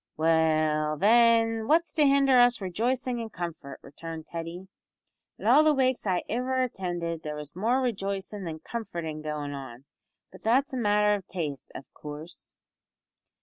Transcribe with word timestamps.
"Well, 0.17 0.97
then, 0.97 1.67
what's 1.67 1.93
to 1.93 2.07
hinder 2.07 2.39
us 2.39 2.59
rejoicin' 2.59 3.19
in 3.19 3.29
comfort?" 3.29 3.77
returned 3.83 4.25
Teddy. 4.25 4.67
"At 5.37 5.45
all 5.45 5.63
the 5.63 5.75
wakes 5.75 6.07
I 6.07 6.23
ivver 6.27 6.63
attinded 6.67 7.21
there 7.21 7.35
was 7.35 7.55
more 7.55 7.79
rejoicin' 7.81 8.43
than 8.45 8.61
comfortin' 8.61 9.21
goin' 9.21 9.51
on; 9.53 9.85
but 10.31 10.41
that's 10.41 10.73
a 10.73 10.77
matter 10.77 11.13
of 11.13 11.27
taste, 11.27 11.71
av 11.75 11.85
coorse." 11.93 12.55